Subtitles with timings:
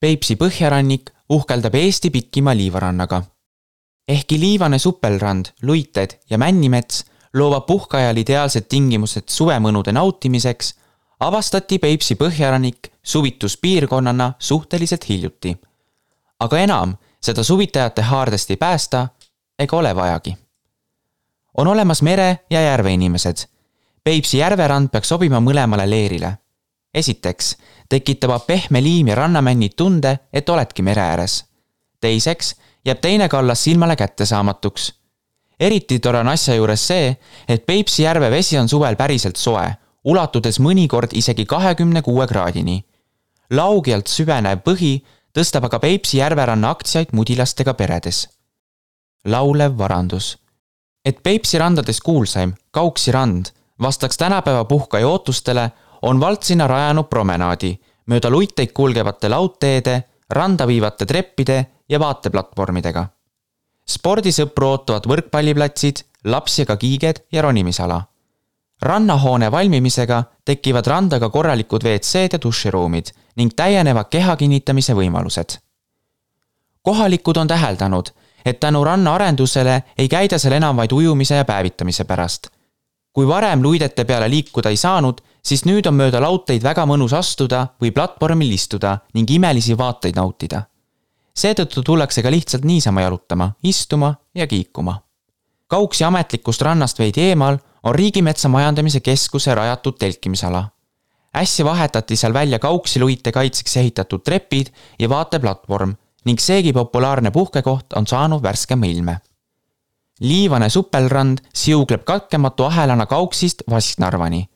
[0.00, 3.22] Peipsi põhjarannik uhkeldab Eesti pikima liivarannaga.
[4.08, 10.74] ehkki liivane supelrand, luited ja männimets loovad puhkajal ideaalsed tingimused suvemõnude nautimiseks,
[11.20, 15.56] avastati Peipsi põhjarannik suvituspiirkonnana suhteliselt hiljuti.
[16.40, 19.08] aga enam seda suvitajate haardest ei päästa
[19.58, 20.36] ega ole vajagi.
[21.56, 23.36] on olemas mere- ja järveinimesed.
[24.04, 26.38] Peipsi järverand peaks sobima mõlemale leerile.
[26.94, 27.56] Esiteks
[27.88, 31.44] tekitavad pehme liim ja rannamännid tunde, et oledki mere ääres.
[32.00, 34.94] teiseks jääb teine kallas silmale kättesaamatuks.
[35.60, 37.16] eriti tore on asja juures see,
[37.48, 42.84] et Peipsi järve vesi on suvel päriselt soe, ulatudes mõnikord isegi kahekümne kuue kraadini.
[43.50, 45.04] laugelt süvenev põhi
[45.38, 48.28] tõstab aga Peipsi järveranna aktsiaid mudilastega peredes.
[49.24, 50.38] laulev varandus.
[51.04, 53.46] et Peipsi randades kuulsaim, Kauksi rand,
[53.80, 55.70] vastaks tänapäeva puhkaja ootustele,
[56.04, 57.72] on vald sinna rajanud promenaadi
[58.06, 63.06] mööda luiteid kulgevate laudteede, randa viivate treppide ja vaateplatvormidega.
[63.88, 68.02] spordisõpru ootavad võrkpalliplatsid, lapsi aga kiiged ja ronimisala.
[68.82, 75.58] rannahoone valmimisega tekivad randa ka korralikud WC-d ja duširuumid ning täienevad keha kinnitamise võimalused.
[76.82, 78.10] kohalikud on täheldanud,
[78.44, 82.48] et tänu ranna arendusele ei käida seal enam vaid ujumise ja päevitamise pärast.
[83.14, 87.62] Kui varem luidete peale liikuda ei saanud, siis nüüd on mööda laudteid väga mõnus astuda
[87.80, 90.62] või platvormil istuda ning imelisi vaateid nautida.
[91.34, 95.00] seetõttu tullakse ka lihtsalt niisama jalutama, istuma ja kiikuma.
[95.66, 100.68] Kauksi ametlikust rannast veidi eemal on Riigimetsa Majandamise Keskuse rajatud telkimisala
[101.36, 104.66] äsja vahetati seal välja Kauksi luite kaitseks ehitatud trepid
[104.98, 109.18] ja vaateplatvorm ning seegi populaarne puhkekoht on saanud värskema ilme.
[110.24, 114.46] Liivane supelrand siugleb katkematu ahelana Kauksist Vasknarvani.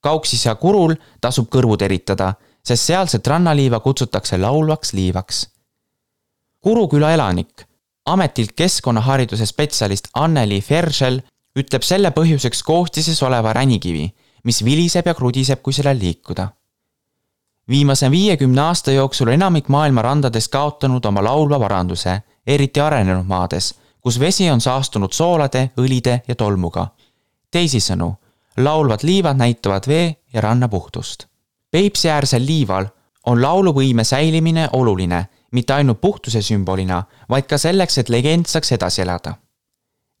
[0.00, 2.32] Kauksis ja Kurul tasub kõrvud eritada,
[2.64, 5.42] sest sealset rannaliiva kutsutakse laulvaks liivaks.
[6.60, 7.66] Kuru küla elanik,
[8.06, 11.20] ametilt keskkonnahariduse spetsialist Anneli Ferschel
[11.56, 14.08] ütleb selle põhjuseks koostises oleva ränikivi
[14.44, 16.48] mis viliseb ja krudiseb, kui sellel liikuda.
[17.68, 24.20] viimase viiekümne aasta jooksul enamik maailma randades kaotanud oma laulva varanduse, eriti arenenud maades, kus
[24.20, 26.86] vesi on saastunud soolade, õlide ja tolmuga.
[27.50, 28.14] teisisõnu,
[28.56, 31.26] laulvad liivad näitavad vee ja ranna puhtust.
[31.70, 32.86] Peipsiäärsel liival
[33.26, 39.02] on lauluvõime säilimine oluline mitte ainult puhtuse sümbolina, vaid ka selleks, et legend saaks edasi
[39.02, 39.34] elada.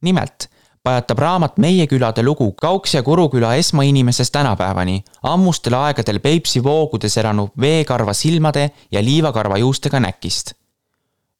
[0.02, 0.48] nimelt
[0.82, 7.50] pajatab raamat Meie külade lugu Kauks ja Kuruküla esmainimesest tänapäevani, ammustel aegadel Peipsi voogudes elanud
[7.60, 10.52] veekarva silmade ja liivakarva juustega näkist.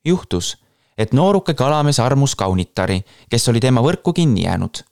[0.05, 0.57] juhtus,
[1.01, 2.99] et nooruke kalamees armus kaunitari,
[3.33, 4.85] kes oli tema võrku kinni jäänud.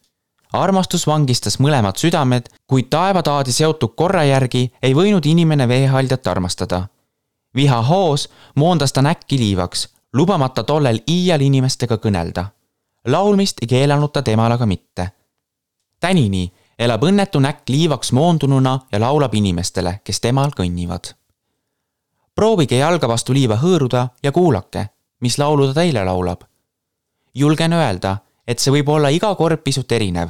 [0.52, 6.88] armastus vangistas mõlemad südamed, kuid taevataadi seotud korra järgi ei võinud inimene veehaljat armastada.
[7.54, 12.48] viha hoos moondas ta näkki liivaks, lubamata tollel iial inimestega kõnelda
[13.06, 15.10] laulmist ei keelanud ta temal aga mitte.
[16.00, 21.14] tänini elab õnnetu näkk liivaks moondununa ja laulab inimestele, kes temal kõnnivad.
[22.34, 24.88] proovige jalga vastu liiva hõõruda ja kuulake,
[25.20, 26.40] mis laulu ta teile laulab.
[27.34, 30.28] julgen öelda, et see võib olla iga kord pisut erinev.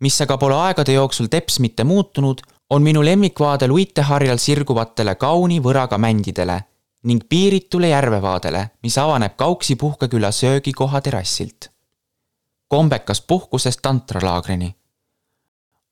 [0.00, 2.40] mis aga pole aegade jooksul teps mitte muutunud,
[2.70, 6.60] on minu lemmikvaade luiteharjal sirguvatele kauni võraga mändidele
[7.02, 11.76] ning piiritule järvevaadele, mis avaneb Kauksi puhkeküla söögikoha terrassilt
[12.68, 14.76] kombekas puhkusest tantralaagrini.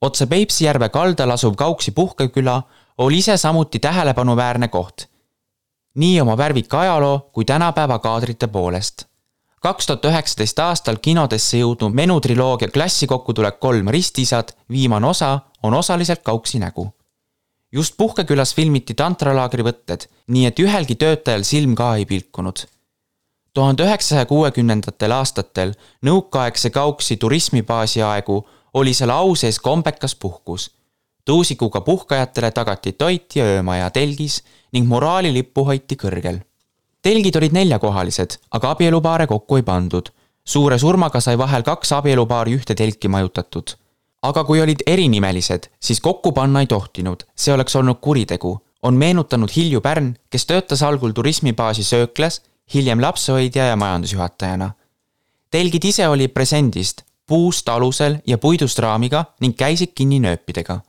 [0.01, 2.63] otse Peipsi järve kaldal asuv Kauksi puhkeküla
[2.99, 5.07] oli ise samuti tähelepanuväärne koht.
[5.95, 9.07] Nii oma värvika ajaloo kui tänapäeva kaadrite poolest.
[9.61, 16.59] kaks tuhat üheksateist aastal kinodesse jõudnud menutriloogia klassikokkutulek Kolm ristisad, viimane osa on osaliselt Kauksi
[16.59, 16.89] nägu
[17.73, 22.67] just Puhkekülas filmiti tantralaagri võtted, nii et ühelgi töötajal silm ka ei pilkunud
[23.55, 25.73] tuhande üheksasaja kuuekümnendatel aastatel
[26.03, 28.41] nõukaaegse Kauksi turismibaasi aegu
[28.75, 30.71] oli seal au sees kombekas puhkus.
[31.25, 34.43] Tuusikuga puhkajatele tagati toit ja öömaja telgis
[34.73, 36.39] ning moraalilippu hoiti kõrgel.
[37.03, 40.09] telgid olid neljakohalised, aga abielupaare kokku ei pandud.
[40.45, 43.77] suure surmaga sai vahel kaks abielupaari ühte telki majutatud.
[44.23, 49.49] aga kui olid erinimalised, siis kokku panna ei tohtinud, see oleks olnud kuritegu, on meenutanud
[49.57, 52.43] Hilju Pärn, kes töötas algul turismibaasi sööklas
[52.75, 54.71] hiljem lapsehoidja ja majandusjuhatajana.
[55.51, 60.81] telgid ise olid presendist, puust alusel ja puidust raamiga ning käisid kinni nööpidega.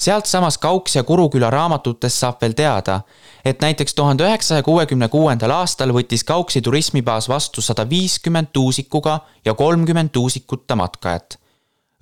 [0.00, 3.00] Sealtsamast Kauks ja Kuruküla raamatutest saab veel teada,
[3.44, 9.54] et näiteks tuhande üheksasaja kuuekümne kuuendal aastal võttis Kauksi turismibaas vastu sada viiskümmend tuusikuga ja
[9.54, 11.38] kolmkümmend tuusikuta matkajat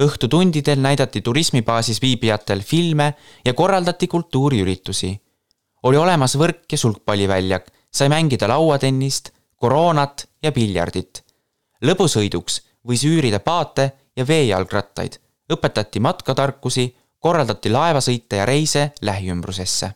[0.03, 5.13] õhtutundidel näidati turismibaasis viibijatel filme ja korraldati kultuuriüritusi
[5.83, 11.25] oli olemas võrk ja sulgpalliväljak, sai mängida lauatennist, koroonat ja piljardit.
[11.83, 15.19] lõbusõiduks võis üürida paate ja veejalgrattaid,
[15.53, 16.87] õpetati matkatarkusi,
[17.23, 19.93] korraldati laevasõite ja reise lähiümbrusesse.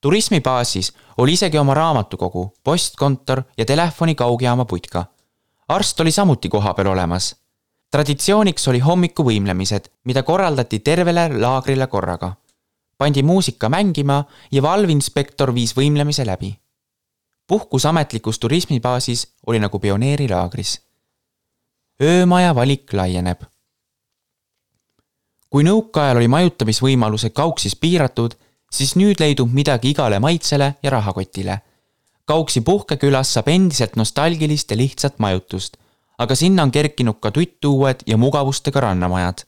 [0.00, 5.04] turismibaasis oli isegi oma raamatukogu, postkontor ja telefoni kaugjaama putka.
[5.68, 7.34] arst oli samuti kohapeal olemas
[7.90, 12.34] traditsiooniks oli hommikuvõimlemised, mida korraldati tervele laagrile korraga.
[12.98, 16.58] pandi muusika mängima ja valvinspektor viis võimlemise läbi.
[17.46, 20.80] puhkus ametlikus turismibaasis oli nagu pioneerilaagris.
[22.02, 23.42] öömaja valik laieneb.
[25.50, 28.34] Kui nõukaajal oli majutamisvõimalused Kauksis piiratud,
[28.72, 31.60] siis nüüd leidub midagi igale maitsele ja rahakotile.
[32.24, 35.76] Kauksi puhkekülas saab endiselt nostalgilist ja lihtsat majutust
[36.18, 39.44] aga sinna on kerkinud ka tuttuued ja mugavustega rannamajad.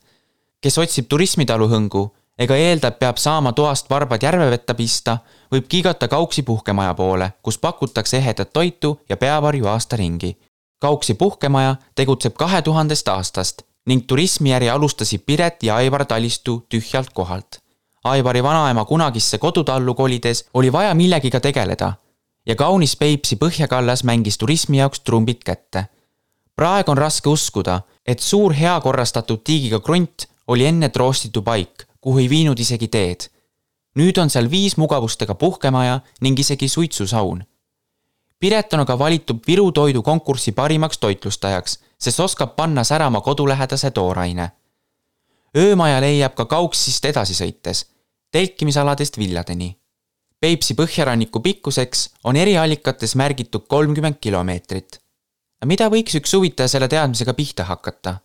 [0.61, 2.09] kes otsib turismitalu hõngu
[2.39, 5.17] ega eelda, et peab saama toast varbad järvevetta pista,
[5.51, 10.37] võib kiigata Kauksi puhkemaja poole, kus pakutakse ehedat toitu ja peavarju aasta ringi.
[10.79, 17.59] Kauksi puhkemaja tegutseb kahe tuhandest aastast ning turismijäri alustasid Piret ja Aivar Talistu tühjalt kohalt.
[18.03, 21.93] Aivari vanaema kunagisse kodutallu kolides oli vaja millegiga tegeleda
[22.45, 25.85] ja kaunis Peipsi põhjakallas mängis turismi jaoks trumbid kätte
[26.59, 32.29] praegu on raske uskuda, et suur heakorrastatud tiigiga krunt oli enne troostitu paik, kuhu ei
[32.29, 33.29] viinud isegi teed.
[33.99, 37.43] nüüd on seal viis mugavustega puhkemaja ning isegi suitsusaun.
[38.39, 44.51] Piret on aga valitud Viru toidu konkursi parimaks toitlustajaks, sest oskab panna särama kodulähedase tooraine.
[45.57, 47.85] öömaja leiab ka Kauksist edasi sõites,
[48.31, 49.75] telkimisaladest villadeni.
[50.39, 55.01] Peipsi põhjaranniku pikkuseks on eriallikates märgitud kolmkümmend kilomeetrit
[55.65, 58.19] mida võiks üks suvitaja selle teadmisega pihta hakata?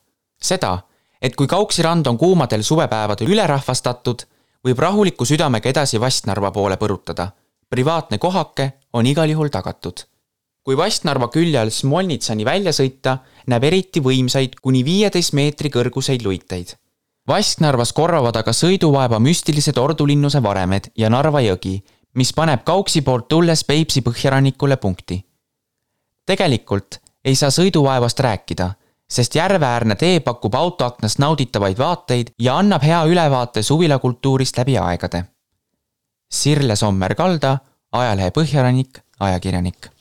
[0.45, 0.79] seda,
[1.23, 4.27] et kui Kauksi rand on kuumadel suvepäevadel ülerahvastatud,
[4.65, 7.31] võib rahuliku südamega edasi Vastnarva poole põrutada.
[7.71, 10.07] privaatne kohake on igal juhul tagatud.
[10.65, 13.19] kui Vastnarva külje all Smolnitsani välja sõita,
[13.53, 16.71] näeb eriti võimsaid kuni viieteist meetri kõrguseid luiteid.
[17.29, 21.83] Vasknarvas korravad aga sõiduvaeva müstilised ordulinnuse varemed ja Narva jõgi,
[22.15, 25.21] mis paneb Kauksi poolt tulles Peipsi põhjarannikule punkti.
[26.27, 28.71] tegelikult ei saa sõiduvaevast rääkida,
[29.11, 35.25] sest järveäärne tee pakub autoaknast nauditavaid vaateid ja annab hea ülevaate suvilakultuurist läbi aegade.
[36.33, 37.59] Sirle Sommer-Kalda,
[37.95, 39.94] ajalehe Põhjarannik, ajakirjanik